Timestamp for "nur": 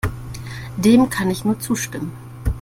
1.45-1.59